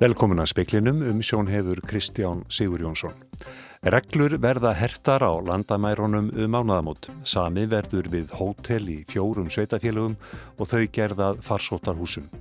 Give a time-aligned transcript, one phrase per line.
[0.00, 3.12] Velkomin að speiklinum um sjónhefur Kristján Sigur Jónsson.
[3.84, 7.10] Reglur verða hertar á landamærunum um mánaðamót.
[7.28, 10.16] Sami verður við hótel í fjórum sveitafélögum
[10.56, 12.32] og þau gerðað farsóttarhúsum.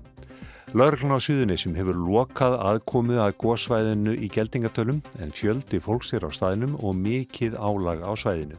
[0.71, 6.31] Lörglun á Suðunisjum hefur lokað aðkomið að góðsvæðinu í geldingatölum en fjöldi fólks er á
[6.31, 8.55] staðinum og mikið álag á svæðinu.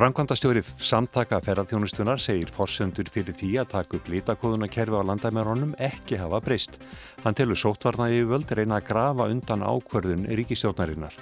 [0.00, 6.40] Framkvæmdastjóri samtaka ferðarþjónustunar segir forsendur fyrir því að taka upp lítakóðunakerfi á landamæronum ekki hafa
[6.40, 6.78] breyst.
[7.20, 11.12] Hann telur sóttvarnægi völd reyna að grafa undan ákverðun ríkistjórnarinnar.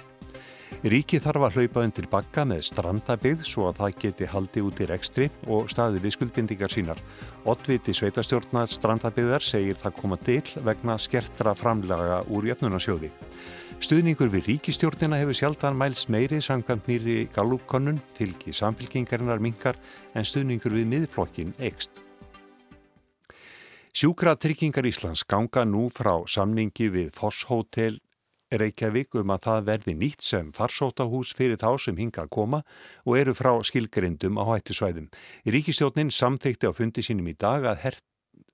[0.79, 4.87] Ríki þarf að hlaupa undir bakka með strandabið svo að það geti haldi út í
[4.87, 7.03] rekstri og staði við skuldbindingar sínar.
[7.51, 13.11] Ottviti sveitastjórnar strandabiðar segir það koma til vegna skertra framlaga úr jöfnunarsjóði.
[13.79, 19.79] Stuðningur við ríkistjórnina hefur sjaldan mæls meiri samkvæmt nýri galúpkonnun, fylgi samfylkingarinnar minkar
[20.13, 22.01] en stuðningur við miðflokkin ekst.
[23.95, 28.01] Sjúkra tryggingar Íslands ganga nú frá samningi við Foss Hotel
[28.51, 32.61] Reykjavík um að það verði nýtt sem farsótahús fyrir þá sem hinga að koma
[33.05, 35.07] og eru frá skilgrindum á hættusvæðum.
[35.45, 37.99] Ríkistjórnin samþykti á fundi sínum í dag að her...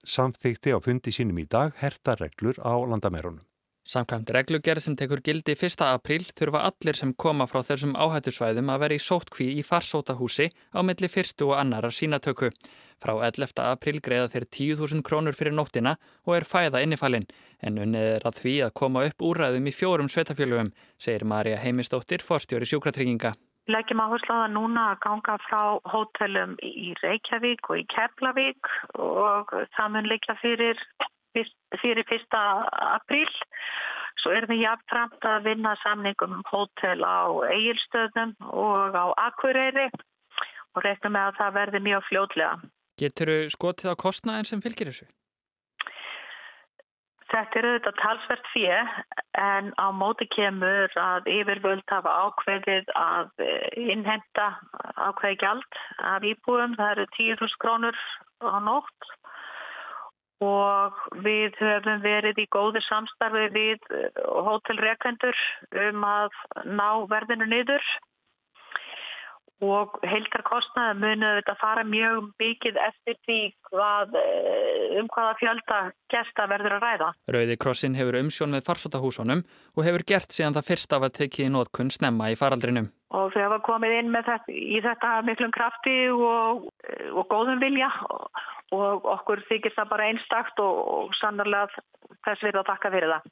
[0.05, 3.41] samþykti á fundi sínum í dag hertarreglur á landamærunum.
[3.85, 5.83] Samkvæmt reglugerð sem tekur gildi 1.
[5.85, 10.81] apríl þurfa allir sem koma frá þessum áhættusvæðum að vera í sótkví í farsótahúsi á
[10.81, 12.49] milli fyrstu og annarar sínatöku.
[12.97, 13.53] Frá 11.
[13.61, 17.29] apríl greiða þeir 10.000 krónur fyrir nóttina og er fæða innifalinn
[17.61, 22.25] en unnið er að því að koma upp úræðum í fjórum svetafjölugum, segir Marja Heimistóttir,
[22.25, 23.35] forstjóri sjúkratrygginga.
[23.69, 25.61] Leggjum áherslu á það núna að ganga frá
[25.93, 30.81] hótelum í Reykjavík og í Keflavík og það mun leikja fyrir
[31.81, 32.39] fyrir 1.
[32.95, 33.31] apríl.
[34.21, 39.89] Svo erum við jafnframt að vinna samningum um hótel á Egilstöðum og á Akureyri
[40.75, 42.55] og reiknum með að það verði mjög fljóðlega.
[42.95, 45.07] Getur þú skotið á kostnæðin sem fylgir þessu?
[47.25, 48.89] Þetta er auðvitað talsvert fyrir
[49.41, 53.43] en á móti kemur að yfirvöld hafa ákveðið að
[53.81, 54.45] innhenda
[54.95, 55.79] ákveði gjald
[56.13, 56.77] af íbúum.
[56.77, 57.97] Það eru 10.000 krónur
[58.45, 59.09] á nótt
[60.43, 64.09] og við höfum verið í góðu samstarfi við eh,
[64.47, 65.37] hótelrekendur
[65.87, 66.35] um að
[66.67, 67.85] ná verðinu niður
[69.63, 75.79] og heildarkostnaði munu þetta fara mjög byggið eftir því hvað, eh, um hvaða fjölda
[76.11, 77.09] gesta verður að ræða.
[77.31, 81.47] Rauði Krossin hefur umsjón með farsótahúsunum og hefur gert síðan það fyrst af að tekið
[81.47, 82.91] í nótkunn snemma í faraldrinum.
[83.15, 86.65] Og þau hafa komið inn þetta, í þetta miklum krafti og,
[87.15, 87.89] og góðum vilja
[88.75, 91.83] og okkur þykir það bara einstakt og, og sannarlega
[92.25, 93.29] þess við að taka fyrir það.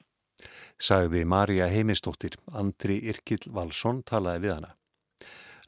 [0.81, 4.71] Sagði Marja Heimistóttir, Andri Irkild Valsson talaði við hana.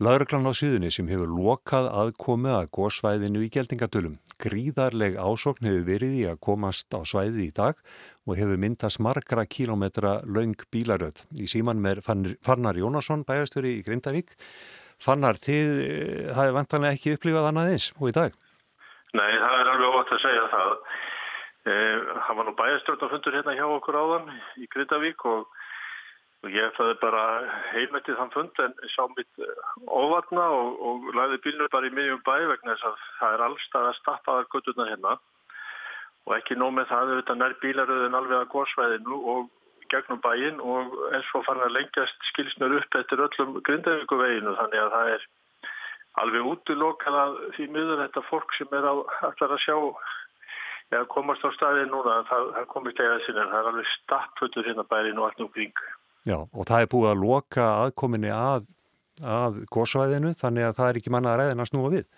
[0.03, 4.17] Lauruglan á síðunni sem hefur lokað aðkomi að góðsvæðinu í geldingadölum.
[4.43, 7.79] Gríðarleg ásokn hefur verið í að komast á svæði í dag
[8.27, 11.21] og hefur myndast margra kílometra laung bílaröð.
[11.39, 14.35] Í síman með Fannar Jónasson, bæjastöri í Grindavík.
[14.99, 18.35] Fannar, þið eh, hafið vantanlega ekki upplifað annað eins og í dag?
[19.15, 20.77] Nei, það er alveg ótt að segja það.
[21.71, 24.27] Eh, hann var nú bæjarstjórnafundur hérna hjá okkur áðan
[24.59, 25.47] í Grindavík og,
[26.45, 27.21] og ég ætlaði bara
[27.71, 32.21] heilmættið þann fund en sá mitt eh, óvarna og, og læði bílnur bara í miðjum
[32.27, 35.15] bæ vegna þess að það er allstað að stappaða gutturna hérna.
[36.25, 39.49] Og ekki nóg með það auðvitað nær bílaröðin alveg að góðsvæðinu og
[39.93, 44.93] gegnum bæin og eins og fann að lengjast skilsnur upp eftir öllum Grindavíkuveginu þannig að
[44.95, 45.27] það er
[46.21, 49.03] alveg útlokað að því miður þetta fólk sem er að,
[49.33, 49.75] að sjá
[50.93, 54.89] eða komast á staði núna það, það komist eða sinna, það er alveg stappföldur hérna
[54.89, 55.85] bærin og allt um kring
[56.25, 58.65] Já, og það er búið að loka aðkominni að,
[59.21, 62.09] að góðsvæðinu þannig að það er ekki manna að ræðina að snúa við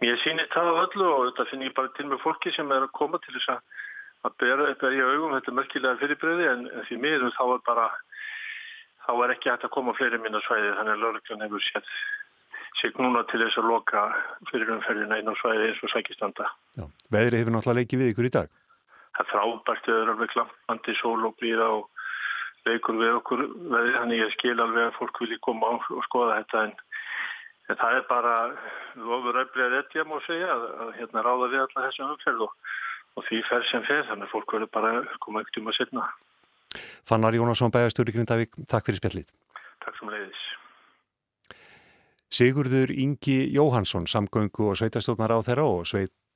[0.00, 2.86] Mér sýnir það á öllu og þetta finn ég bara til með fólki sem er
[2.86, 3.80] að koma til þess að
[4.26, 7.86] að bera upp í augum þetta mörkilega fyrirbröði en, en því miður þá er bara
[9.06, 11.92] þá er ekki hægt að koma fleiri minna svæði þannig að lögurkjörn hefur sétt
[12.80, 14.02] sig núna til þess að loka
[14.50, 16.48] fyrir umferðina einn á svæði eins og sækistanda.
[16.78, 18.52] Já, veðri hefur náttúrulega leikið við ykkur í dag?
[19.16, 21.99] Það er frábært, það er alveg klampandi sól og blíða og
[22.68, 23.42] leikur við okkur
[23.72, 26.74] veðri, þannig ég skil alveg að fólk vilji koma og, og skoða þetta en,
[27.70, 28.36] en það er bara
[29.18, 32.70] ofur öflið þetta ég má segja að, að hérna ráða við alla þessum umferð og,
[33.16, 36.06] og því fer sem fer, þannig að fólk verður bara koma ekkert um að setna.
[37.08, 39.32] Fannar Jónasson, Bæjarstjóri Grindavík, takk fyrir spjallið.
[39.82, 40.46] Takk sem leiðis.
[42.30, 45.88] Sigurður Ingi Jóhansson, samgöngu og sveitarstjórnar á þeirra og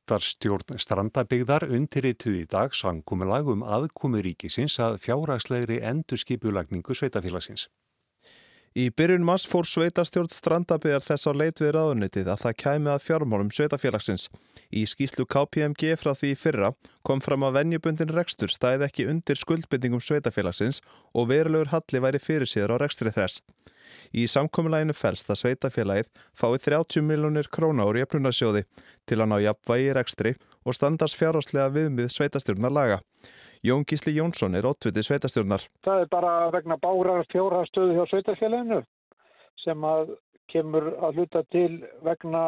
[0.04, 7.70] sveitarstjórn strandabigðar undirrituð í dag sangkumilag um aðkomi ríkisins að fjárhagslegri endurskipulagningu sveitafélagsins.
[8.76, 13.04] Í byrjun mass fór sveitastjórn strandabiðar þess á leit við ráðunitið að það kæmi að
[13.06, 14.28] fjármálum sveitafélagsins.
[14.74, 16.72] Í skýslu KPMG frá því fyrra
[17.06, 20.82] kom fram að venjubundin rekstur stæði ekki undir skuldbindingum sveitafélagsins
[21.14, 23.40] og verulegur halli væri fyrir síður á rekstri þess.
[24.14, 28.64] Í samkominnlæginu fælst að sveitafélagið fái 30 miljónir króna úr jöfnunarsjóði
[29.08, 32.98] til að ná jafnvægi rekstri og standars fjárháslega viðmið sveitastjórnar laga.
[33.64, 35.62] Jón Gísli Jónsson er ótviti sveitastjórnar.
[35.84, 38.82] Það er bara vegna bárar fjórhastöðu hjá sveitarfélaginu
[39.64, 40.12] sem að
[40.52, 42.44] kemur að hluta til vegna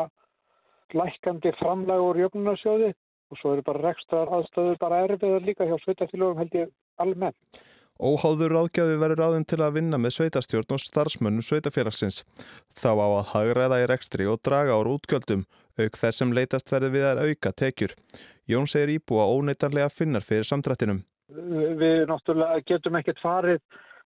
[0.93, 2.93] lækandi framlægur jöfnunarsjóði
[3.33, 6.71] og svo eru bara rekstrar aðstöður bara erfiðar líka hjá sveitarfélagum held ég
[7.03, 7.65] almennt.
[7.97, 12.25] Óháður ráðgjafi verður ráðinn til að vinna með sveitastjórn og starfsmönnum sveitafélagsins.
[12.77, 15.47] Þá á að hagræða í rekstri og draga ára útgjöldum,
[15.81, 17.97] auk þess sem leitast verður við að auka tekjur.
[18.45, 21.01] Jón segir íbúa óneitanlega finnar fyrir samdrættinum.
[21.33, 23.65] Við náttúrulega getum ekkert farið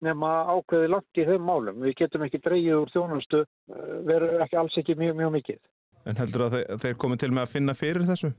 [0.03, 1.83] nema ákveði langt í þeim málum.
[1.83, 3.43] Við getum ekki dreyið úr þjónustu,
[4.07, 5.59] verður ekki alls ekki mjög, mjög mikið.
[6.07, 8.31] En heldur að þeir, þeir komið til með að finna fyrir þessu?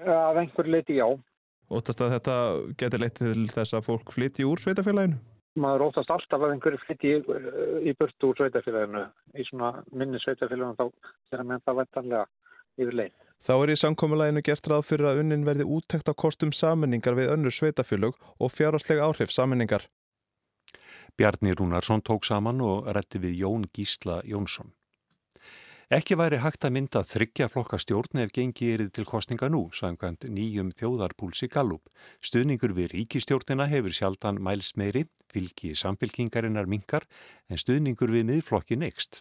[0.00, 1.06] Af einhver leiti já.
[1.70, 2.36] Óttast að þetta
[2.80, 5.20] getur leitt til þess að fólk flytti úr sveitafélaginu?
[5.60, 7.20] Maður óttast alltaf að einhverju flytti í,
[7.90, 9.04] í burtu úr sveitafélaginu.
[9.38, 10.86] Í svona minni sveitafélaginu þá
[11.34, 12.24] er að menn það vettanlega
[12.80, 13.22] yfir leið.
[13.40, 17.32] Þá er í samkomiðlæginu gert ráð fyrir að unnin verði úttekt á kostum saminningar við
[17.36, 19.86] önnur sveitafélög og fjárhalslega áhrif saminningar.
[21.18, 24.74] Bjarni Rúnarsson tók saman og rétti við Jón Gísla Jónsson.
[25.90, 30.28] Ekki væri hægt að mynda þryggja flokka stjórn ef gengi erið til kostninga nú, samkvæmt
[30.30, 31.90] nýjum þjóðarpúlsi Gallup.
[32.22, 35.02] Stuðningur við ríkistjórnina hefur sjaldan mælst meiri,
[35.34, 37.08] fylgi samfélkingarinnar minkar,
[37.50, 39.18] en stuðningur við miðflokki next.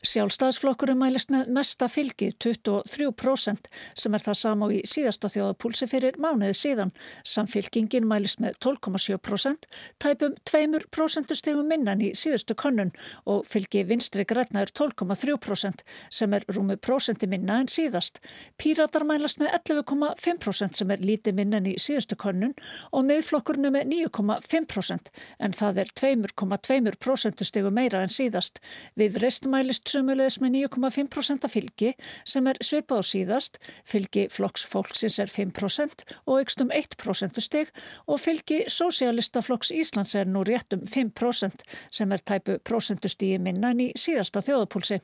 [0.00, 3.66] Sjálfstæðsflokkurum mælist með mesta fylgi 23%
[4.00, 6.92] sem er það sama í síðasta þjóðapúlsi fyrir mánuðu síðan.
[7.28, 9.68] Samfylkingin mælist með 12,7%,
[10.00, 12.94] tæpum 2% stegum minnan í síðustu konnun
[13.28, 18.22] og fylgi vinstri græna er 12,3% sem er rúmu prosenti minna en síðast.
[18.56, 22.56] Píratar mælast með 11,5% sem er lítið minnan í síðustu konnun
[22.88, 25.12] og miðflokkurnu með 9,5%
[25.44, 28.64] en það er 2,2% stegum meira en síðast.
[28.96, 29.44] Við rest
[29.90, 31.94] mælist sumulegis með 9,5% fylgi
[32.24, 37.70] sem er svipað á síðast, fylgi flokks fólksins er 5% og ykst um 1% steg
[38.06, 43.80] og fylgi Sósialistaflokks Íslands er nú rétt um 5% sem er tæpu prosentustíi minna en
[43.80, 45.00] í síðasta þjóðapúlsi.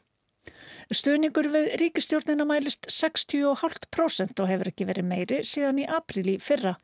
[0.95, 6.77] Stuðningur við ríkistjórnina mælist 60,5% og hefur ekki verið meiri síðan í apríli fyrra.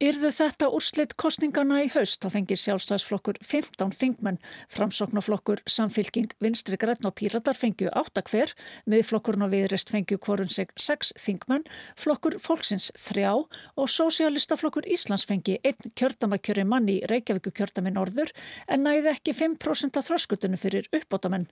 [0.00, 4.38] Yrðu þetta úrslit kostningana í haust þá fengir sjálfstæðsflokkur 15 þingmenn,
[4.72, 8.54] framsóknarflokkur, samfylking, vinstri græn og píratar fengju 8 hver,
[8.88, 11.66] miðflokkurinn og viðrest fengju hvorun sig 6 þingmenn,
[12.00, 18.32] flokkur fólksins 3 og sósialistaflokkur Íslands fengi 1 kjördamakjöri mann í Reykjavíku kjördami norður
[18.72, 21.44] en næði ekki 5% af þröskutunum fyrir uppbótamenn.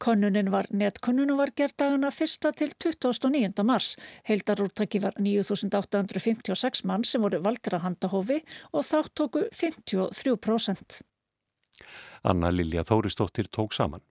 [0.00, 2.48] Konnunin var netkonunum var gerð dagana 1.
[2.56, 3.68] til 29.
[3.68, 3.92] mars.
[4.24, 8.40] Heildarúrtaki var 9.856 mann sem voru valdir að handahófi
[8.72, 11.02] og þátt tóku 53%.
[12.22, 14.02] Anna Lilja Þóristóttir tók saman.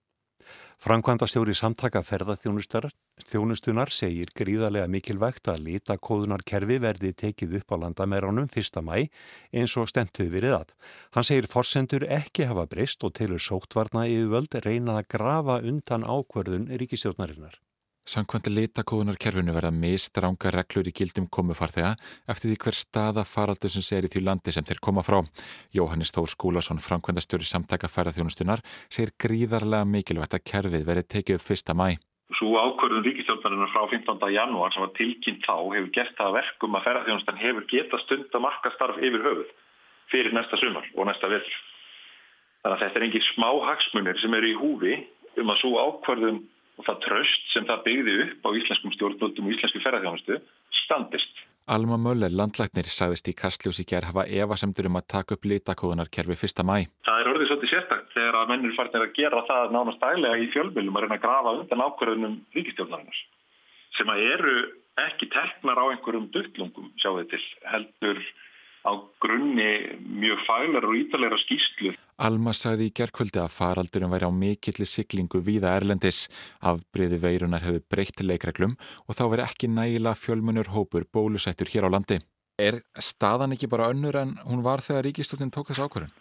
[0.82, 8.82] Frankvandastjóri samtaka ferðarþjónustunar segir gríðarlega mikilvægt að litakóðunarkerfi verði tekið upp á landamæránum 1.
[8.82, 9.06] mæ
[9.54, 10.74] eins og stemtuð verið að.
[11.14, 16.66] Hann segir forsendur ekki hafa breyst og tilur sóttvarna yfirvöld reyna að grafa undan ákverðun
[16.74, 17.54] ríkistjórnarinnar.
[18.02, 21.92] Samkvæmdi litakóðunarkerfinu verða mistranga reglur í gildum komufarþega
[22.32, 25.22] eftir því hver staða faraldur sem segir í því landi sem þeir koma frá.
[25.70, 28.58] Jóhannes Þór Skúlason, framkvæmdastjóri samtaka ferðarþjónustunar,
[28.90, 31.94] segir gríðarlega mikilvægt að kerfið verði tekið upp fyrsta mæ.
[32.40, 34.18] Svo ákvörðun ríkistjórnarinnar frá 15.
[34.34, 38.44] janúar sem var tilkynnt þá hefur gert það verkum að ferðarþjónustan hefur geta stund að
[38.48, 39.50] marka starf yfir höfuð
[40.10, 41.54] fyrir næsta sumar og næsta vetur.
[42.66, 42.98] Þannig að þetta
[45.38, 46.42] er
[46.78, 50.38] og það tröst sem það byggði upp á íslenskum stjórnvöldum og íslensku ferðarþjónustu
[50.82, 51.42] standist.
[51.70, 56.36] Alma Möller, landlæknir, sagðist í Kastljós í gerð hafa evasemdur um að taka upp litakóðunarkerfi
[56.40, 56.88] fyrsta mæ.
[57.06, 60.48] Það er orðið svolítið sérstakt þegar að mennur farnir að gera það nánast dælega í
[60.56, 63.22] fjölmjölum að reyna að grafa undan ákvörðunum ríkistjórnarinnar
[63.92, 64.56] sem að eru
[65.06, 68.20] ekki teknar á einhverjum duttlungum, þið til, heldur
[68.82, 69.70] á grunni
[70.02, 71.94] mjög fælar og ítalega skýslu.
[72.22, 76.26] Alma sagði í gerðkvöldi að faraldurum væri á mikilli siglingu víða Erlendis.
[76.60, 81.94] Afbriði veirunar hefðu breytt leikreglum og þá veri ekki nægila fjölmunur hópur bólusettur hér á
[81.94, 82.18] landi.
[82.60, 86.12] Er staðan ekki bara önnur en hún var þegar ríkistjórnin tók þess ákvörðun?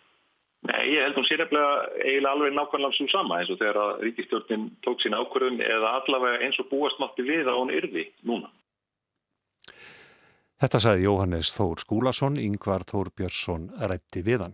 [0.69, 5.01] Nei, ég held hún sér eiginlega alveg nákvæmlega svo sama eins og þegar ríkistjórnin tók
[5.01, 8.51] sín ákvörðun eða allavega eins og búast mátti við að hún yrði núna.
[10.61, 14.51] Þetta sagði Jóhannes Þór Skúlason, yngvar Þór Björnsson rætti við hann.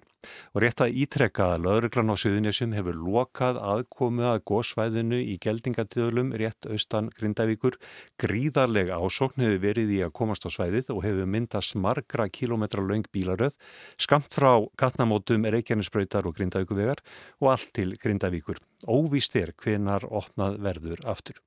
[0.56, 6.30] Og rétt að ítrekka að lauruglan á Suðunisjum hefur lokað aðkomu að gósvæðinu í geldingadöðlum
[6.40, 7.76] rétt austan Grindavíkur.
[8.24, 13.04] Gríðarlega ásókn hefur verið í að komast á svæðið og hefur myndast margra kílometra laung
[13.12, 13.60] bílaröð,
[14.00, 17.04] skamt frá gatnamótum Reykjanesbröytar og Grindavíkuvegar
[17.44, 18.64] og allt til Grindavíkur.
[18.88, 21.44] Óvíst er hvenar opnað verður aftur.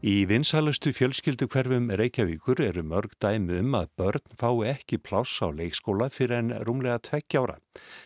[0.00, 5.52] Í vinsælustu fjölskyldu hverfum Reykjavíkur eru mörg dæmi um að börn fái ekki pláss á
[5.52, 7.58] leikskóla fyrir en rúmlega tveggjára.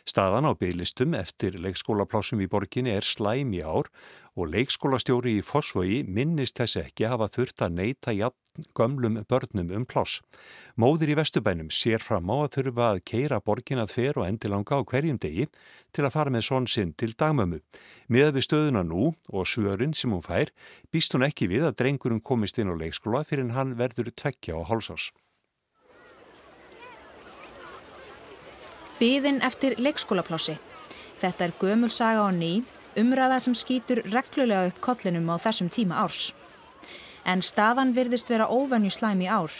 [0.03, 3.93] Staðan á bygglistum eftir leikskólaplássum í borginni er slæm í ár
[4.35, 8.17] og leikskólastjóri í Fossvogi minnist þess ekki hafa þurft að neyta
[8.77, 10.21] gömlum börnum um pláss.
[10.79, 14.87] Móðir í Vestubænum sér fram á að þurfa að keira borginat fer og endilanga á
[14.87, 15.49] hverjum degi
[15.95, 17.61] til að fara með svon sinn til dagmömmu.
[18.09, 20.53] Miðað við stöðuna nú og svörun sem hún fær
[20.93, 24.63] býst hún ekki við að drengurum komist inn á leikskóla fyrir hann verður tveggja á
[24.69, 25.11] hálsás.
[29.01, 30.55] Býðin eftir leikskólaplássi.
[31.19, 32.63] Þetta er gömulsaga á ný
[32.99, 36.31] umræða sem skýtur reglulega upp kollinum á þessum tíma árs.
[37.25, 39.53] En staðan virðist vera óvenju slæm í ár,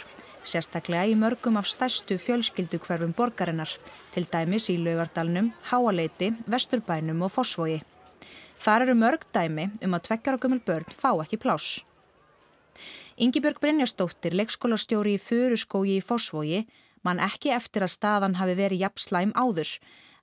[0.45, 3.71] sérstaklega í mörgum af stærstu fjölskyldu hverfum borgarinnar,
[4.13, 7.81] til dæmis í Laugardalnum, Háaleiti, Vesturbænum og Fossvogi.
[8.61, 11.81] Þar eru mörg dæmi um að tveggjara gömul börn fá ekki plás.
[13.17, 16.65] Yngibjörg Brynjastóttir, leikskólastjóri í Föruskógi í Fossvogi,
[17.01, 19.71] mann ekki eftir að staðan hafi verið jafn slæm áður,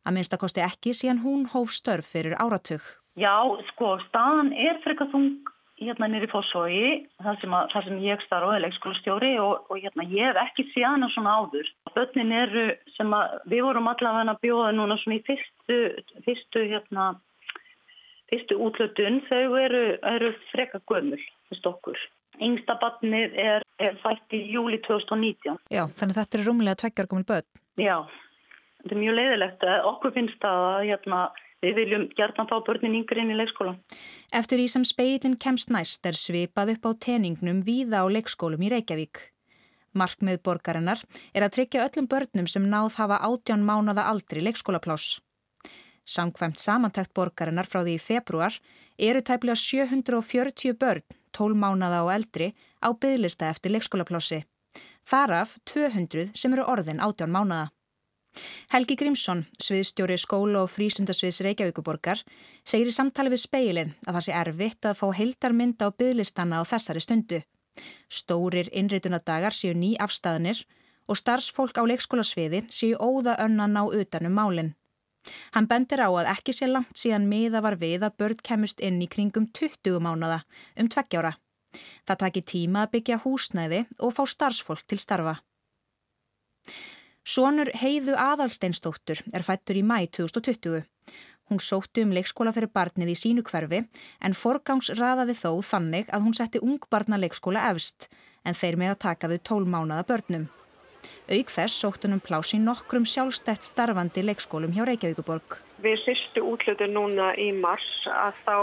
[0.07, 2.83] að minnstakosti ekki síðan hún hóf störf fyrir áratug.
[3.19, 3.35] Já,
[3.73, 5.43] sko, staðan er frekar þung
[5.87, 10.07] hérna nýri fósói, það sem, að, það sem ég starf á leikskólastjóri og, og hérna
[10.11, 11.69] ég hef ekki síðan svona áður.
[11.97, 12.65] Bönnin eru
[12.97, 15.79] sem að við vorum allavega að bjóða núna svona í fyrstu,
[16.27, 17.11] fyrstu hérna,
[18.33, 19.85] fyrstu útlötun, þau eru,
[20.15, 21.21] eru frekar gömul
[21.51, 22.03] fyrst okkur.
[22.43, 25.61] Yngsta bannið er, er fætt í júli 2019.
[25.71, 27.49] Já, þannig þetta er rúmlega tveggjar gömul bönn.
[27.81, 27.97] Já,
[28.81, 29.67] þetta er mjög leiðilegt.
[29.93, 31.23] Okkur finnst það að hérna
[31.63, 33.77] Við viljum hjartan fá börnin yngri inn í leikskóla.
[34.35, 38.71] Eftir því sem speilin kemst næst er svipað upp á teningnum víða á leikskólum í
[38.73, 39.21] Reykjavík.
[39.95, 41.03] Markmið borgarinnar
[41.37, 45.21] er að tryggja öllum börnum sem náð hafa átján mánada aldri leikskólaplás.
[46.03, 48.57] Samkvæmt samantækt borgarinnar frá því í februar
[48.99, 52.51] eru tæplega 740 börn, 12 mánada og eldri,
[52.83, 54.43] á bygglista eftir leikskólaplási.
[55.07, 57.71] Þaraf 200 sem eru orðin átján mánada.
[58.73, 62.23] Helgi Grímsson, sviðstjóri skóla og frísundasviðs Reykjavíkuborgar,
[62.65, 66.69] segir í samtali við speilin að það sé erfitt að fá heildarmynda á byggðlistanna á
[66.69, 67.43] þessari stundu.
[68.09, 70.65] Stórir innreitunadagar séu ný afstæðanir
[71.09, 74.73] og starfsfólk á leikskólasviði séu óða önnan á utanum málinn.
[75.55, 78.99] Hann bendir á að ekki sé langt síðan miða var við að börn kemust inn
[79.05, 80.43] í kringum 20 mánada
[80.77, 81.37] um tveggjára.
[82.07, 85.39] Það taki tíma að byggja húsnæði og fá starfsfólk til starfa.
[87.23, 90.83] Sónur Heiðu Aðalsteinsdóttur er fættur í mæ 2020.
[91.47, 93.79] Hún sóttu um leikskóla fyrir barnið í sínu hverfi
[94.27, 98.09] en forgangsraðaði þó þannig að hún setti ungbarna leikskóla efst
[98.43, 100.49] en þeir með að taka við tól mánada börnum.
[101.31, 105.61] Auk þess sóttunum plási nokkrum sjálfstætt starfandi leikskólum hjá Reykjavíkuborg.
[105.79, 108.57] Við fyrstu útlötu núna í mars að þá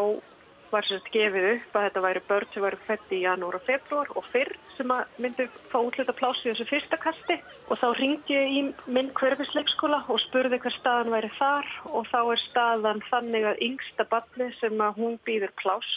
[0.73, 4.11] var sérst gefið upp að þetta væri börn sem væri fætt í janúar og februar
[4.19, 8.35] og fyrr sem að myndi fá útluta plási í þessu fyrsta kasti og þá ringi
[8.35, 13.49] ég í minn hverfisleikskóla og spurði hver staðan væri þar og þá er staðan þannig
[13.49, 15.91] að yngsta barni sem að hún býður plás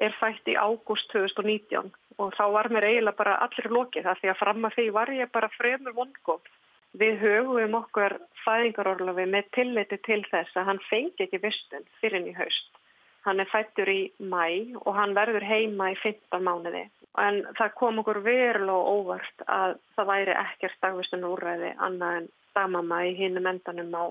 [0.00, 4.32] er fætt í ágúst 2019 og þá var mér eiginlega bara allir lokið það því
[4.32, 6.50] að fram að því var ég bara fremur vongóð.
[7.00, 12.34] Við höfum okkar fæðingarorlofi með tilliti til þess að hann fengi ekki vistun fyrir í
[12.34, 12.79] haust.
[13.26, 14.46] Hann er fættur í mæ
[14.80, 16.86] og hann verður heima í 15 mánuði.
[17.20, 23.00] En það kom okkur verulega óvart að það væri ekkert dagvistun úrræði annað en dagmamma
[23.08, 24.04] í hinnum endanum á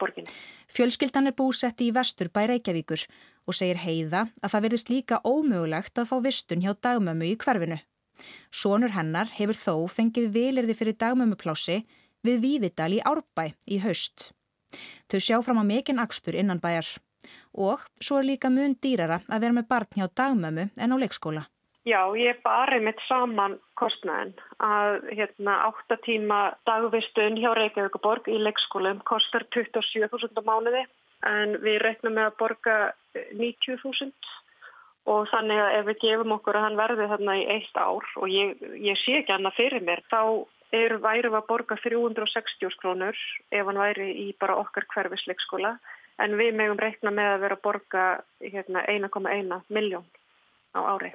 [0.00, 0.32] borginni.
[0.70, 3.04] Fjölskyldan er búsett í vestur bæ Reykjavíkur
[3.44, 7.78] og segir heiða að það verðist líka ómögulegt að fá vistun hjá dagmömmu í hverfinu.
[8.54, 11.82] Sónur hennar hefur þó fengið vilirði fyrir dagmömmuplási
[12.24, 14.30] við Víðidal í Árbæ í haust.
[15.10, 16.86] Þau sjá fram á mikinn akstur innan bæjar
[17.54, 21.44] og svo er líka mun dýrara að vera með barn hjá dagmömmu en á leikskóla.
[21.84, 24.32] Já, ég barið mitt saman kostnæðin
[24.64, 30.86] að hérna, 8 tíma dagvistun hjá Reykjavíkuborg í leikskólum kostar 27.000 á mánuði
[31.28, 32.78] en við reiknum með að borga
[33.36, 34.32] 90.000
[35.12, 38.32] og þannig að ef við gefum okkur að hann verði þarna í eitt ár og
[38.32, 40.22] ég, ég sé ekki hann að fyrir mér þá
[40.74, 43.20] er væri að borga 360 krónur
[43.52, 45.76] ef hann væri í bara okkar hverfisleikskóla
[46.22, 48.04] en við megum reikna með að vera að borga
[48.42, 50.06] hérna, 1,1 miljón
[50.74, 51.12] á ári.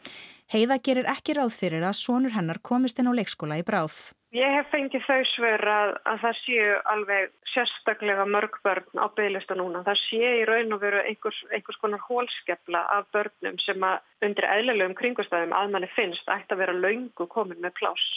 [0.49, 4.13] Heiða gerir ekki ráð fyrir að sonur hennar komist inn á leikskóla í bráð.
[4.33, 9.57] Ég hef fengið þau svör að, að það séu alveg sérstaklega mörg börn á bygglista
[9.57, 9.81] núna.
[9.87, 14.45] Það sé í raun og veru einhvers, einhvers konar hólskefla af börnum sem að undir
[14.53, 18.09] eðlilegum kringustæðum að manni finnst ætti að vera laungu komin með pláss.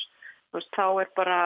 [0.52, 1.38] Þá er bara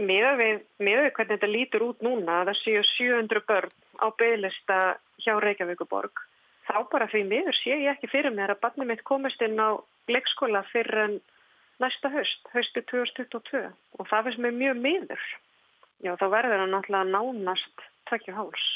[0.00, 4.78] með við, við hvernig þetta lítur út núna að það séu 700 börn á bygglista
[5.24, 6.12] hjá Reykjavíkuborg.
[6.68, 9.76] Þá bara því miður sé ég ekki fyrir mér að barnið mitt komist inn á
[10.08, 11.16] leikskóla fyrir en
[11.82, 13.64] næsta höst, höstu 2022
[13.98, 15.24] og það finnst mér mjög miður.
[16.02, 18.68] Já, þá verður það náttúrulega nánast tvekju háls.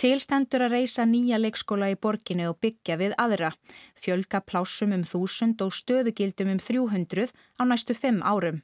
[0.00, 3.52] Tilstendur að reysa nýja leikskóla í borginni og byggja við aðra,
[3.94, 8.62] fjölga plásum um þúsund og stöðugildum um 300 á næstu fimm árum.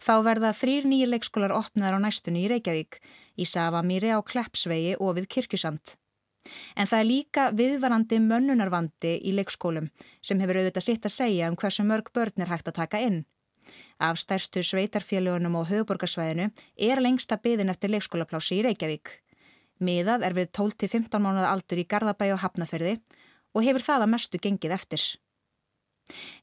[0.00, 3.00] Þá verða þrýr nýja leikskólar opnaðar á næstunni í Reykjavík,
[3.36, 5.96] í Savamíri á Kleppsvegi og við Kirkjusand.
[6.76, 9.90] En það er líka viðvarandi mönnunarvandi í leikskólum
[10.24, 13.24] sem hefur auðvitað sitt að segja um hversu mörg börn er hægt að taka inn.
[14.00, 16.48] Af stærstu sveitarfélagunum og höfuborgarsvæðinu
[16.88, 19.12] er lengsta byðin eftir leikskólaplási í Reykjavík.
[19.80, 22.96] Miðað er við 12-15 mánuða aldur í Garðabæi og Hafnaferði
[23.54, 25.04] og hefur það að mestu gengið eftir.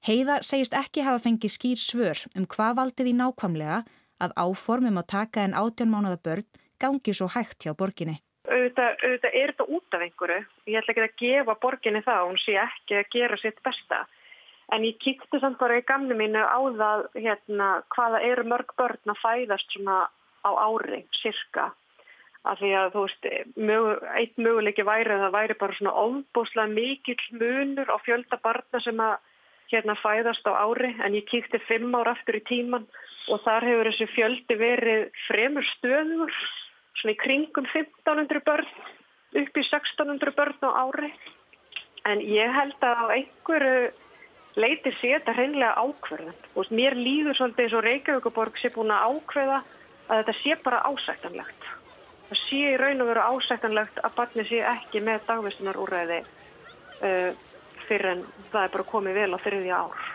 [0.08, 3.82] Heiða segist ekki hafa fengið skýr svör um hvað valdið í nákvamlega
[4.22, 6.48] að áformum að taka en 18 mánuða börn
[6.82, 10.44] gangi svo hægt hjá borginni auðvitað, auðvitað er þetta út af einhverju.
[10.68, 14.04] Ég ætla ekki að gefa borginni það, hún sé ekki að gera sitt besta.
[14.76, 19.14] En ég kíkti samt bara í gamni mínu á það hérna, hvaða eru mörg börn
[19.14, 20.00] að fæðast svona
[20.44, 21.72] á ári, cirka.
[22.48, 23.30] Af því að þú veist,
[23.70, 28.84] mög, eitt möguleiki væri að það væri bara svona ofbúslega mikill munur á fjölda barna
[28.84, 29.18] sem að
[29.72, 30.94] hérna fæðast á ári.
[31.04, 32.88] En ég kíkti fimm ár aftur í tíman
[33.28, 36.34] og þar hefur þessi fjöldi verið fremur stöður
[36.98, 38.70] svona í kringum 1500 börn
[39.38, 41.12] upp í 1600 börn á ári
[42.08, 43.90] en ég held að á einhverju
[44.58, 49.12] leiti sé þetta hreinlega ákverðan og mér líður svolítið eins og Reykjavíkuborg sé búin að
[49.12, 49.60] ákveða
[50.08, 51.68] að þetta sé bara ásættanlegt
[52.30, 57.32] það sé í raun og veru ásættanlegt að barni sé ekki með dagvistunar úræði uh,
[57.89, 60.06] fyrir en það er bara komið vel á þriðja ár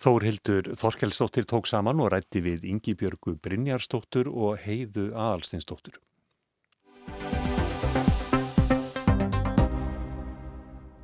[0.00, 5.98] Þórhildur Þorkelsdóttir tók saman og rætti við Ingi Björgu Brynjarsdóttur og Heiðu Aðalstinsdóttur.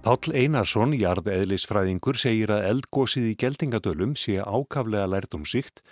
[0.07, 5.83] Páll Einarsson, jarðeðlisfræðingur, segir að eldgósið í geldingadölum sé ákaflega lært um síkt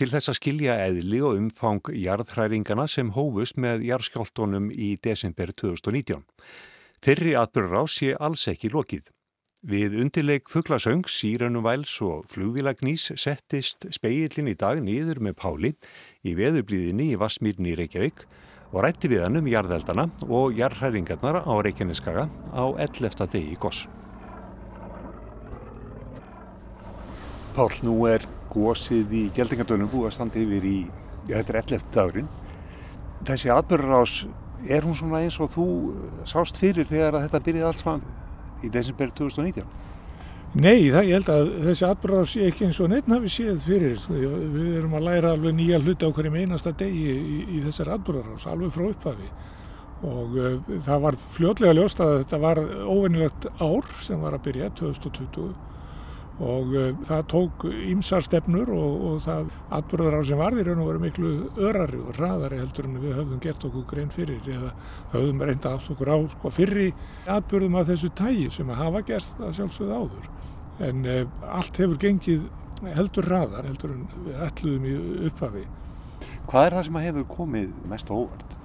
[0.00, 6.24] til þess að skilja eðli og umfang jarðhræringana sem hófust með jarðskjáltónum í desember 2019.
[7.04, 9.10] Þyrri atbyrgur á sé alls ekki lokið.
[9.66, 15.72] Við undirleik fugglasöng, síranum væls og flugvilagnís settist speillin í dag nýður með Páli
[16.22, 18.22] í veðublíðinni í Vassmýrni í Reykjavík
[18.70, 23.26] og rætti við hann um jarðeldana og jarðhæringarnar á Reykjaneskaga á 11.
[23.32, 23.88] degi í Goss.
[27.56, 30.78] Pál, nú er gósið í Gjeldingadölum búið að standa yfir í,
[31.24, 31.86] já þetta er 11.
[31.94, 32.28] dagurinn.
[33.26, 34.18] Þessi atbyrgur ás,
[34.64, 35.66] er hún svona eins og þú
[36.28, 38.06] sást fyrir þegar þetta byrjaði allt saman?
[38.64, 39.66] í desember 2019?
[40.56, 43.98] Nei, það, ég held að þessi atbyrðar sé ekki eins og neitt hafi séð fyrir.
[44.08, 48.46] Við erum að læra alveg nýja hluti á hverjum einasta degi í, í þessar atbyrðar
[48.54, 49.28] alveg frá upphafi
[50.06, 54.66] og uh, það var fljótlega ljóst að þetta var óvinnilegt ár sem var að byrja
[54.76, 55.46] 2020
[56.42, 61.04] og uh, það tók ímsar stefnur og, og það atbyrðar á sem varðir og verið
[61.06, 61.30] miklu
[61.68, 64.74] örari og raðari heldur en við höfðum gert okkur grein fyrir eða
[65.14, 66.90] höfðum reynda átt okkur á sko, fyrri
[67.24, 70.30] atbyrðum af þessu tægi sem að hafa gert að sjálfsögða áður
[70.90, 71.24] en uh,
[71.56, 72.46] allt hefur gengið
[72.92, 74.96] heldur raðar heldur en við ætluðum í
[75.30, 75.64] upphafi
[76.46, 78.55] Hvað er það sem hefur komið mest óvart?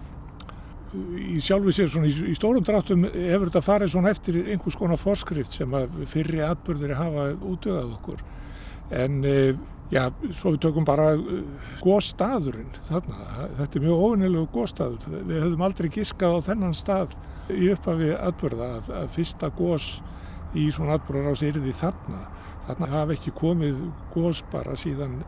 [0.92, 5.00] Í sjálfu sér svona í, í stórum dráttum hefur þetta farið svona eftir einhvers konar
[5.00, 8.24] forskrift sem að fyrri atbyrðir hafa útöðað okkur.
[8.92, 9.36] En e,
[9.94, 10.04] já,
[10.36, 11.42] svo við tökum bara e,
[11.84, 17.16] góðstaðurinn þarna, þetta er mjög ofinnilegu góðstaður við höfum aldrei giskað á þennan stað
[17.52, 19.94] í upphafi atbyrða að, að fyrsta góðs
[20.60, 22.26] í svona atbyrðar ás erði þarna.
[22.68, 23.80] Þarna hafa ekki komið
[24.12, 25.22] góðs bara síðan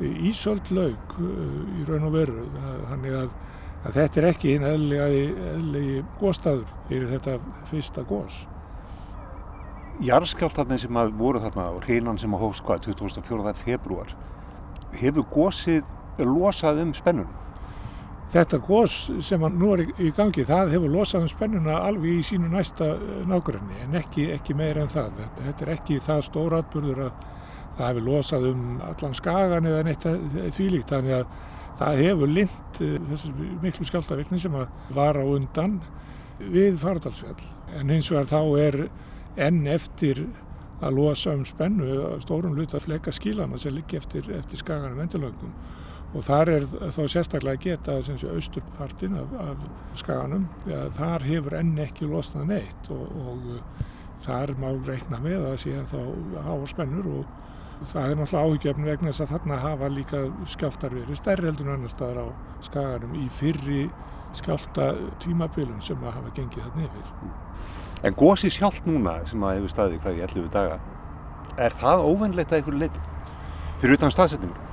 [0.00, 1.30] ísöld laug e,
[1.76, 2.48] í raun og veru.
[2.88, 3.38] Þannig að
[3.84, 7.36] að þetta er ekki einn eðlegi góðstæður fyrir þetta
[7.70, 8.42] fyrsta góðs.
[10.04, 13.54] Jarskjáltarnir sem að voru þarna og hreinan sem að hófst hvað 2004.
[13.64, 14.14] februar
[15.00, 17.36] hefur góðsið losað um spennunum?
[18.30, 22.50] Þetta góðs sem nú er í gangi það hefur losað um spennuna alveg í sínu
[22.52, 25.24] næsta eh, nákvæmni en ekki, ekki meira en það.
[25.40, 27.24] Þetta er ekki það stóratburður að
[27.78, 30.06] það hefur losað um allan skagan eða neitt
[30.54, 31.34] þvílíkt þannig að
[31.80, 33.32] það hefur lind uh, þessi
[33.64, 34.60] miklu skjáltavirkni sem
[34.94, 35.80] var á undan
[36.40, 37.40] við faradalsfjall.
[37.76, 38.80] En hins vegar þá er
[39.40, 40.24] enn eftir
[40.80, 45.52] að losa um spennu stórum luta fleka skílana sem liggi eftir, eftir skaganum endurlöngum
[46.10, 50.48] og þar er þá sérstaklega að geta austurpartin af, af skaganum
[50.96, 52.90] þar hefur enn ekki losnað neitt.
[52.90, 56.00] Og, og þar má reikna með að síðan þá
[56.48, 57.36] háa spennur og
[57.80, 61.74] það er náttúrulega áhugjefn vegna þess að þarna hafa líka skjáltar verið stærri heldur en
[61.78, 62.26] annar staðar á
[62.66, 63.84] skaganum í fyrri
[64.36, 67.12] skjálta tímabilun sem að hafa gengið þarna yfir.
[68.06, 70.80] En gósi sjálf núna sem að hefur staðið hvað í 11 daga,
[71.60, 73.06] er það óvennlegt að einhverju leiti
[73.80, 74.66] fyrir utan staðsetningu?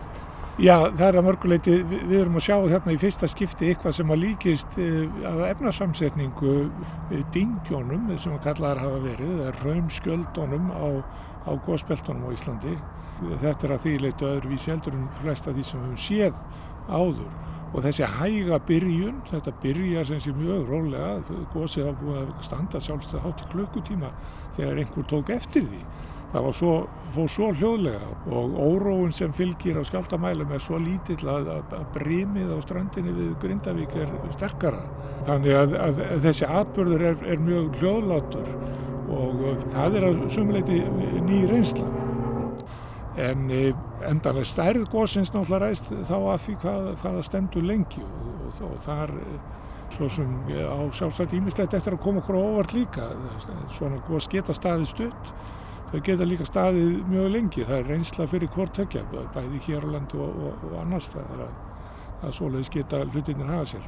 [0.57, 3.93] Já, það er að mörguleiti, við, við erum að sjá hérna í fyrsta skipti eitthvað
[3.93, 4.95] sem að líkist uh,
[5.29, 10.87] að efnasamsetningu uh, dingjónum sem að kallaðar hafa verið, það er raunskjöldunum á,
[11.45, 12.73] á góðspeltunum á Íslandi.
[13.17, 16.41] Þetta er að því leitu öðruvísi heldur en flesta því sem við höfum séð
[16.87, 17.35] áður
[17.73, 21.15] og þessi hæga byrjun, þetta byrja sem sé mjög rólega,
[21.53, 24.11] góðsið hafa búið að standa sjálfstöð hátt í klukkutíma
[24.57, 25.81] þegar einhver tók eftir því.
[26.27, 26.71] Það svo,
[27.15, 31.85] fór svo hljóðlega og óróun sem fylgir á skjáltamælum er svo lítill að, að, að
[31.95, 34.83] brímið á strandinni við Grindavík er sterkara.
[35.27, 38.51] Þannig að, að þessi atbörður er, er mjög hljóðlátur
[39.07, 40.81] og það er að sumuleiti
[41.23, 42.06] ný reynsla
[43.17, 43.61] en e,
[44.05, 48.79] endanlega stærð góðsins náttúrulega ræst þá að því hvað, hvaða stendur lengi og, og, og
[48.85, 49.37] þar e,
[49.95, 53.09] svo sem á sjálfsagt ímislegt eftir að koma okkur óvart líka
[53.73, 55.31] svona góðs geta staðið stutt
[55.91, 59.89] þau geta líka staðið mjög lengi það er reynsla fyrir hvort tökja bæði hér á
[59.95, 61.55] landu og, og annars það er að,
[62.27, 63.87] að svoleiðis geta hlutinir hafa sér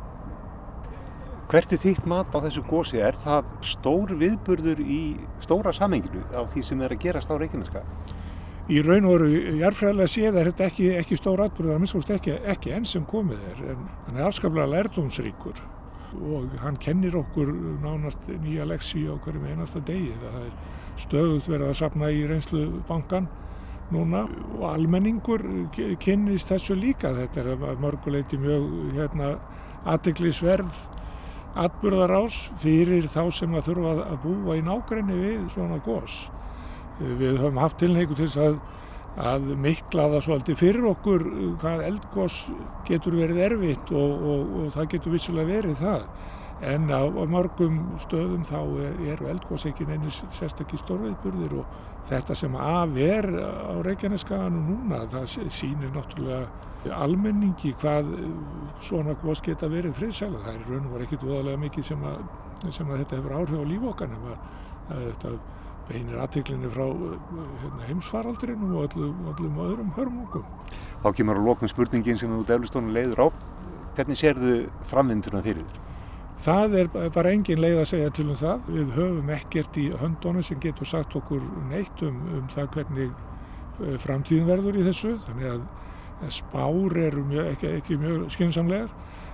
[1.50, 3.00] Hvert er þitt mat á þessu gósi?
[3.02, 5.00] Er það stór viðburður í
[5.42, 7.82] stóra samenginu á því sem er að gerast á Reykjaneska?
[8.70, 12.38] Í raun og veru jarfræðilega séð er þetta ekki, ekki stór atbyrð, það minnst ekki,
[12.54, 15.62] ekki enn sem komið er, en hann er afskaplega lærdomsríkur
[16.18, 17.52] og hann kennir okkur
[17.84, 20.14] nánast nýja leksi á hverjum einasta degi.
[20.22, 20.54] Það er
[21.00, 23.28] stöðut verið að sapna í reynslu bankan
[23.94, 24.24] núna
[24.58, 25.44] og almenningur
[26.02, 27.14] kynnist þessu líka.
[27.14, 28.66] Þetta er mörguleiti mjög
[28.98, 29.36] hérna,
[29.86, 30.74] aðteglisverð
[31.60, 36.28] atbyrðarás fyrir þá sem að þurfa að búa í nákrenni við svona gós.
[37.00, 38.58] Við höfum haft tilneiku til að,
[39.20, 41.28] að mikla það svolítið fyrir okkur
[41.62, 42.42] hvað eldgós
[42.88, 46.10] getur verið erfitt og, og, og það getur vissulega verið það.
[46.70, 48.60] En á, á mörgum stöðum þá
[49.08, 51.78] eru eldgós ekki neina sérstakki stórveitburðir og
[52.10, 58.12] þetta sem af er á Reykjaneskaðanu núna það sýnir náttúrulega almenningi hvað
[58.84, 60.44] svona gós geta verið friðsæla.
[60.44, 62.20] Það er raun og var ekkit voðalega mikið sem að,
[62.76, 64.46] sem að þetta hefur áhrif á lífokan ef að,
[64.90, 65.34] að þetta
[65.89, 70.45] beinir aðtiklinni frá hérna, heimsfaraldrinu og öllum, öllum öðrum hörmungum.
[71.04, 73.28] Þá kemur á lókun spurningin sem þú deflustónu leiður á.
[73.97, 74.56] Hvernig sérðu
[74.91, 75.86] framvinduna fyrir þér?
[76.39, 78.69] Það er bara engin leið að segja til um það.
[78.71, 83.97] Við höfum ekkert í höndunum sem getur sagt okkur neitt um, um það hvernig eh,
[83.99, 85.17] framtíðin verður í þessu.
[85.25, 88.30] Þannig að spár eru mjög, ekki, ekki mjög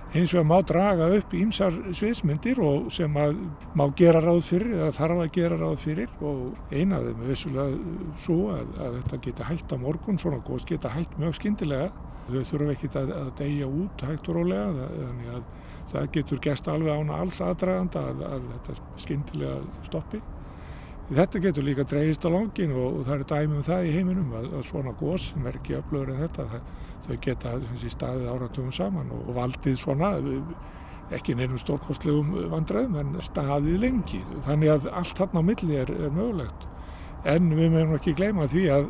[0.06, 3.36] skynnsamlegar Hins vegar má draga upp ímsar sviðsmyndir og sem að
[3.74, 7.30] má gera ráð fyrir eða þarf að gera ráð fyrir og eina af þeim er
[7.30, 7.78] vissulega
[8.16, 11.90] svo að, að þetta geta hægt á morgun, svona góðs geta hægt mjög skindilega.
[12.26, 15.44] Þau þurfum ekkit að, að deyja út hægt og rólega þannig að
[15.90, 20.22] það getur gæst alveg ána alls aðdraganda að, að þetta skindilega stoppi.
[21.06, 24.32] Þetta getur líka dreyist á langin og, og það er dæmi um það í heiminum
[24.34, 26.72] að, að svona gós sem er ekki öflöður en þetta, það,
[27.04, 30.12] þau geta þessi, staðið áratugum saman og, valdið svona,
[31.14, 34.22] ekki nefnum stórkostlegum vandræðum en staðið lengi.
[34.46, 36.66] Þannig að allt þarna á milli er, er mögulegt.
[37.26, 38.88] En við meðum ekki gleyma því að,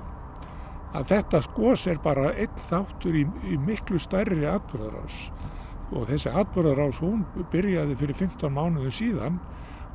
[0.96, 5.26] að þetta gós er bara einn þáttur í, í miklu stærri atbyrðarás
[5.94, 9.36] og þessi atbyrðarás hún byrjaði fyrir 15 mánuðum síðan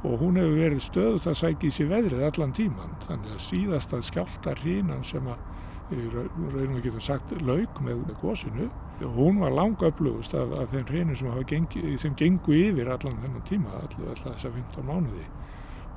[0.07, 3.99] og hún hefur verið stöðut að sækja í sig veðrið allan tíman þannig að síðasta
[4.05, 5.41] skjálta hrínan sem að
[5.91, 6.15] við
[6.55, 8.69] reynum að geta sagt laug með gósinu
[9.01, 13.19] og hún var langa upplögust af, af þeim hrínu sem, gengi, sem gengu yfir allan
[13.23, 15.25] þennan tíma alltaf þessa 15 mánuði.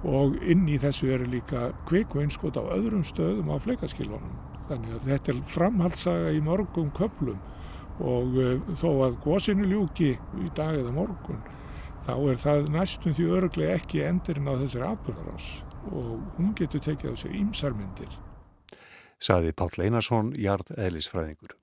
[0.05, 4.35] Og inn í þessu eru líka kviku einskot á öðrum stöðum á fleikaskilunum
[4.69, 7.41] þannig að þetta er framhaldsaga í morgum köplum
[8.03, 11.43] og uh, þó að gósinu ljúki í dag eða morgun
[12.05, 15.51] þá er það næstum því öruglega ekki endurinn á þessari atbyrðarás
[15.93, 18.24] og hún getur tekið á sig ímsarmyndir.
[19.19, 21.59] Saði Páll Einarsson, Jard Eðlisfræðingur.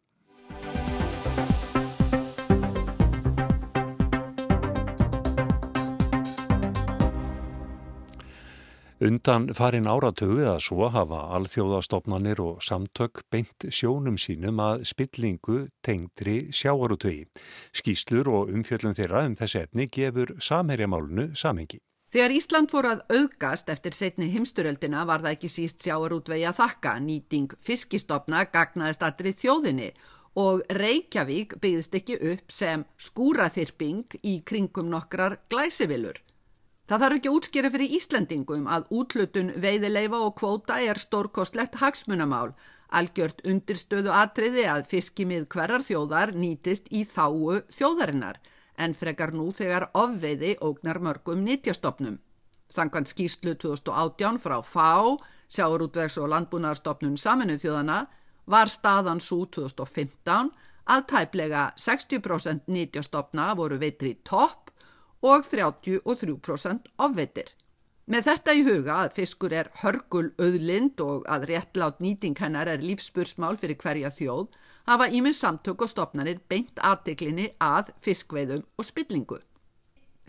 [9.02, 16.52] Undan farin áratögu eða svo hafa alþjóðastofnanir og samtök beint sjónum sínum að spillingu tengdri
[16.54, 17.26] sjáarutögi.
[17.74, 21.82] Skýslur og umfjöllum þeirra um þessi etni gefur samherjamálunu samhengi.
[22.12, 26.96] Þegar Ísland fór að auðgast eftir setni himsturöldina var það ekki síst sjáarútvegi að þakka.
[27.06, 29.88] Nýting fiskistofna gagnaðist allri þjóðinni
[30.42, 36.20] og Reykjavík byggðist ekki upp sem skúraþyrping í kringum nokkrar glæsivilur.
[36.92, 42.52] Það þarf ekki útskýra fyrir Íslandingum að útlutun veiðileifa og kvóta er stórkostlegt hagsmunamál.
[42.92, 48.44] Algjört undirstöðu atriði að fiskimið hverjar þjóðar nýtist í þáu þjóðarinnar
[48.82, 52.18] en frekar nú þegar ofveiði ógnar mörgum nýtjastofnum.
[52.72, 55.18] Sankvæmt skýrslu 2018 frá FÁ,
[55.52, 58.06] Sjáurútvegs og landbúnaðarstofnun saminu þjóðana,
[58.48, 60.52] var staðan svo 2015
[60.92, 64.72] að tæplega 60% nýtjastofna voru veitri topp
[65.22, 67.52] og 33% ofveitir.
[68.12, 72.82] Með þetta í huga að fiskur er hörgul auðlind og að réttlátt nýting hennar er
[72.84, 74.50] lífspursmál fyrir hverja þjóð
[74.88, 79.40] hafa íminn samtök og stopnarnir beint artiklinni að fiskveiðum og spillingu.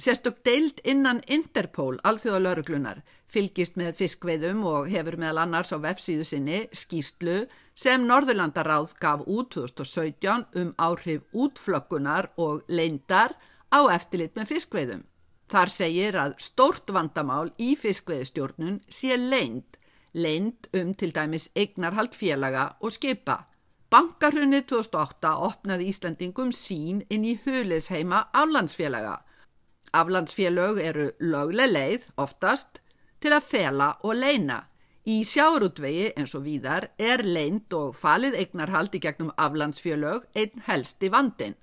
[0.02, 6.62] Sérstök deild innan Interpol, alþjóðalöruglunar, fylgist með fiskveiðum og hefur meðal annars á vefsíðu sinni
[6.72, 13.36] skýstlu sem Norðurlandaráð gaf út 2017 um áhrif útflöggunar og leindar
[13.70, 15.04] á eftirlit með fiskveiðum.
[15.52, 19.76] Þar segir að stórt vandamál í fiskveiðstjórnun sé leind,
[20.16, 23.42] leind um til dæmis eignarhald félaga og skipa.
[23.92, 29.18] Bankarhunnið 2008 opnaði Íslandingum sín inn í huliðsheima aflandsfélaga.
[29.92, 32.80] Aflandsfélög eru lögleg leið, oftast,
[33.20, 34.62] til að fela og leina.
[35.04, 41.12] Í sjáurútvegi eins og víðar er leind og falið eignarhald í gegnum aflandsfélög einn helsti
[41.12, 41.58] vandin.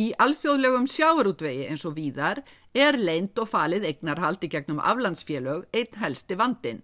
[0.00, 2.40] Í alþjóðlegum sjávarútvegi eins og víðar
[2.72, 6.80] er leint og falið eignarhald í gegnum aflandsfélög einn helsti vandin.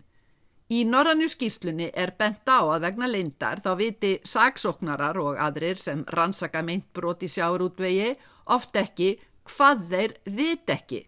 [0.71, 6.05] Í norrannu skýrslunni er bent á að vegna leindar þá viti saksóknarar og aðrir sem
[6.15, 8.13] rannsaka meintbrot í sjávarútvegi
[8.55, 9.17] oft ekki
[9.51, 11.01] hvað þeir vit ekki.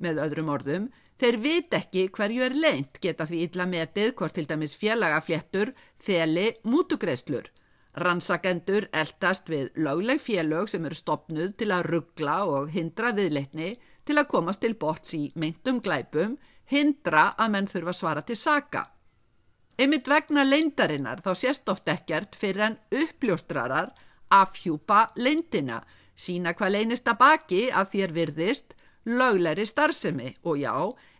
[0.00, 0.86] Með öðrum orðum,
[1.20, 6.46] þeir vit ekki hverju er leint geta því illa metið hvort til dæmis félagafléttur, þeli,
[6.64, 7.50] mútugreislur.
[8.00, 13.74] Rannsakendur eldast við lögleg félög sem eru stopnuð til að ruggla og hindra viðleitni
[14.08, 16.38] til að komast til bots í meintum glæpum,
[16.72, 18.86] hindra að menn þurfa svara til saka.
[19.80, 23.94] Einmitt vegna leindarinnar þá sést oft ekkert fyrir en uppljóstrarar
[24.28, 25.78] afhjúpa leindina,
[26.12, 28.74] sína hvað leynist að baki að þér virðist
[29.08, 30.74] löglegri starfsemi og já,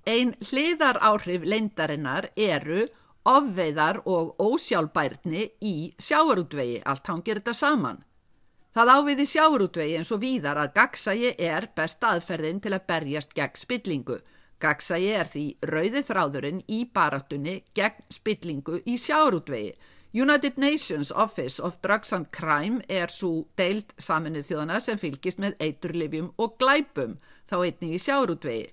[0.04, 2.84] ein hliðar áhrif leindarinnar eru
[3.24, 8.04] ofveiðar og ósjálfbærni í sjáarútvegi, allt hangir þetta saman.
[8.76, 13.56] Það áviði sjáarútvegi eins og víðar að gagsægi er best aðferðin til að berjast gegn
[13.56, 14.20] spillingu.
[14.60, 19.72] Gagsægi er því rauði þráðurinn í barattunni gegn spillingu í sjáarútvegi.
[20.12, 25.54] United Nations Office of Drugs and Crime er svo deilt saminuð þjóðana sem fylgist með
[25.62, 27.14] eiturlifjum og glæpum,
[27.46, 28.66] þá einnig í sjáarútvegi.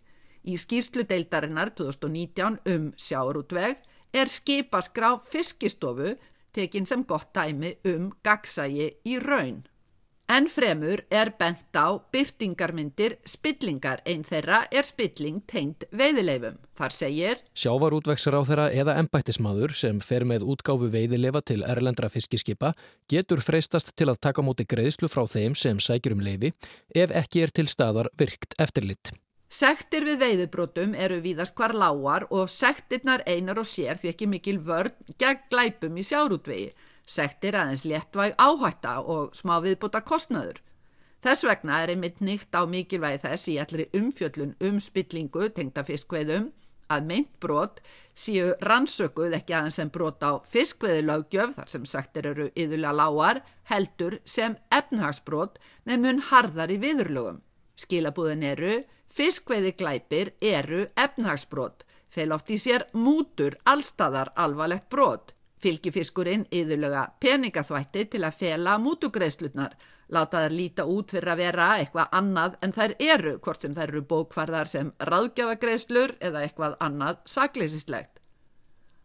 [0.47, 3.79] Í skýrslu deildarinnar 2019 um sjáarútveg
[4.15, 6.15] er skipaskrá fiskistofu
[6.57, 9.63] tekin sem gott dæmi um gagsægi í raun.
[10.27, 16.57] En fremur er bent á byrtingarmyndir spillingar einn þeirra er spilling tengt veiðileifum.
[16.75, 22.73] Þar segir Sjávarútveksar á þeirra eða embættismadur sem fer með útgáfu veiðileifa til erlendra fiskiskipa
[23.07, 26.51] getur freistast til að taka móti greiðslu frá þeim sem sækjur um leifi
[26.91, 29.13] ef ekki er til staðar virkt eftirlitt.
[29.47, 34.59] Sektir við veiðubrótum eru víðast hvar lágar og sektirnar einar og sér því ekki mikil
[34.59, 36.73] vörn gegn glæpum í sjárútvegi.
[37.07, 40.59] Sektir aðeins léttvæg áhætta og smá viðbúta kostnaður.
[41.23, 46.51] Þess vegna er einmitt nýtt á mikilvægi þess í allri umfjöllun um spillingu tengda fiskveiðum
[46.93, 47.79] að meint brot
[48.15, 53.41] síu rannsökuð ekki aðeins sem brot á fiskveiðilögjöf þar sem sektir eru yðurlega lágar
[53.71, 55.57] heldur sem efnahagsbrot
[55.89, 57.41] með mun harðar í viðurlögum.
[57.77, 58.77] Skilabúðin eru
[59.17, 65.33] Fiskveiði glæpir eru efnahagsbrot, fel oft í sér mútur allstaðar alvarlegt brot.
[65.63, 69.73] Fylgifiskurinn yðurlega peningaþvætti til að fela mútugreðslutnar,
[70.13, 73.87] láta þær líta út fyrir að vera eitthvað annað en þær eru, hvort sem þær
[73.87, 78.21] eru bókvarðar sem ráðgjafagreðslur eða eitthvað annað sakleisislegt.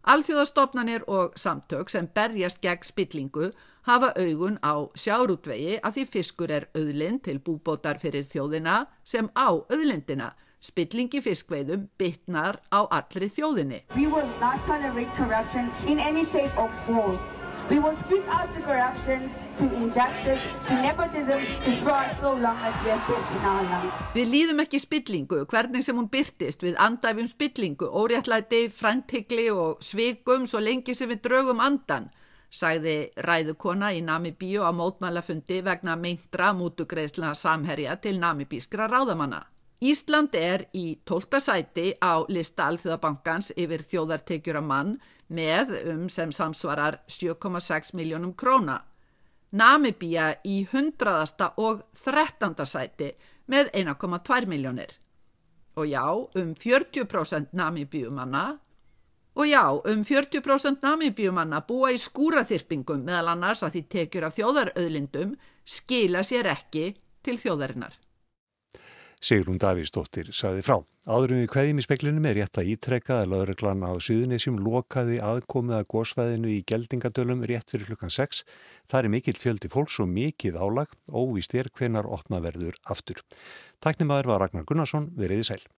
[0.03, 3.53] Alþjóðastofnanir og samtök sem berjast gegn spillingu
[3.87, 9.49] hafa augun á sjárútvegi að því fiskur er auðlind til búbótar fyrir þjóðina sem á
[9.55, 10.33] auðlindina.
[10.63, 13.81] Spillingi fiskveiðum bytnar á allri þjóðinni.
[17.71, 22.75] We will speak out to corruption, to injustice, to nepotism, to fraud so long as
[22.85, 23.95] we have faith in our lungs.
[24.15, 30.47] Við líðum ekki spillingu, hvernig sem hún byrtist við andæfjum spillingu, óréttlæti, fræntikli og sveikum
[30.51, 32.11] svo lengi sem við draugum andan,
[32.51, 39.47] sagði ræðukona í Namibíu á mótmælafundi vegna meintra mútugreðsluna samherja til namibískra ráðamanna.
[39.83, 44.93] Ísland er í tólta sæti á lista Alþjóðabankans yfir þjóðartekjur að mann
[45.27, 48.77] með um sem samsvarar 7,6 miljónum króna.
[49.51, 51.49] Namibíja í 100.
[51.59, 52.55] og 13.
[52.63, 53.09] sæti
[53.51, 54.93] með 1,2 miljónir.
[55.75, 58.61] Og já, um 40% namibíumanna
[59.35, 65.35] og já, um 40% namibíumanna búa í skúraþyrpingum meðal annars að því tekjur af þjóðarauðlindum
[65.65, 66.93] skila sér ekki
[67.25, 68.02] til þjóðarinnar.
[69.23, 70.81] Sigrún Davíðsdóttir saði frá.
[71.07, 75.77] Áðurum við kveðjum í speklinum er rétt að ítrekka að lauruglan á Suðunisjum lokaði aðkomið
[75.77, 78.43] að gósvæðinu í geldingadölum rétt fyrir klukkan 6.
[78.91, 83.23] Það er mikill fjöldi fólks og mikið álag, óvíst er hvenar opna verður aftur.
[83.79, 85.63] Tæknimaður var Ragnar Gunnarsson, veriði sæl.